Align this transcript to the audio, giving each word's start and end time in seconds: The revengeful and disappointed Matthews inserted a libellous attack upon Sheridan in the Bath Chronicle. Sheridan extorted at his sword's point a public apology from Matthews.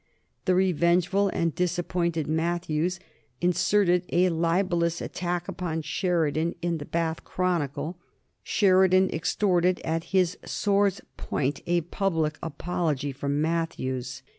The 0.45 0.55
revengeful 0.55 1.27
and 1.27 1.53
disappointed 1.53 2.25
Matthews 2.25 2.99
inserted 3.39 4.03
a 4.11 4.29
libellous 4.31 4.99
attack 4.99 5.47
upon 5.47 5.83
Sheridan 5.83 6.55
in 6.59 6.79
the 6.79 6.85
Bath 6.85 7.23
Chronicle. 7.23 7.99
Sheridan 8.41 9.11
extorted 9.11 9.79
at 9.81 10.05
his 10.05 10.39
sword's 10.43 11.01
point 11.17 11.61
a 11.67 11.81
public 11.81 12.39
apology 12.41 13.11
from 13.11 13.43
Matthews. 13.43 14.23